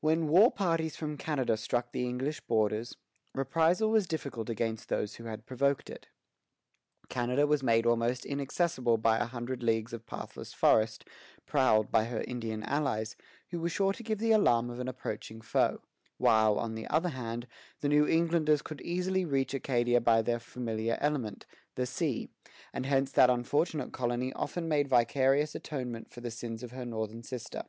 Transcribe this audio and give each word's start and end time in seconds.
When 0.00 0.28
war 0.28 0.52
parties 0.52 0.96
from 0.96 1.16
Canada 1.16 1.56
struck 1.56 1.90
the 1.90 2.06
English 2.06 2.42
borders, 2.42 2.94
reprisal 3.34 3.88
was 3.88 4.06
difficult 4.06 4.50
against 4.50 4.90
those 4.90 5.14
who 5.14 5.24
had 5.24 5.46
provoked 5.46 5.88
it. 5.88 6.08
Canada 7.08 7.46
was 7.46 7.62
made 7.62 7.86
almost 7.86 8.26
inaccessible 8.26 8.98
by 8.98 9.16
a 9.16 9.24
hundred 9.24 9.62
leagues 9.62 9.94
of 9.94 10.04
pathless 10.04 10.52
forest, 10.52 11.06
prowled 11.46 11.90
by 11.90 12.04
her 12.04 12.20
Indian 12.28 12.64
allies, 12.64 13.16
who 13.48 13.58
were 13.58 13.70
sure 13.70 13.94
to 13.94 14.02
give 14.02 14.18
the 14.18 14.30
alarm 14.32 14.68
of 14.68 14.78
an 14.78 14.88
approaching 14.88 15.40
foe; 15.40 15.80
while, 16.18 16.58
on 16.58 16.74
the 16.74 16.86
other 16.88 17.08
hand, 17.08 17.46
the 17.80 17.88
New 17.88 18.06
Englanders 18.06 18.60
could 18.60 18.82
easily 18.82 19.24
reach 19.24 19.54
Acadia 19.54 20.02
by 20.02 20.20
their 20.20 20.38
familiar 20.38 20.98
element, 21.00 21.46
the 21.76 21.86
sea; 21.86 22.28
and 22.74 22.84
hence 22.84 23.10
that 23.12 23.30
unfortunate 23.30 23.90
colony 23.94 24.34
often 24.34 24.68
made 24.68 24.86
vicarious 24.86 25.54
atonement 25.54 26.10
for 26.10 26.20
the 26.20 26.30
sins 26.30 26.62
of 26.62 26.72
her 26.72 26.84
northern 26.84 27.22
sister. 27.22 27.62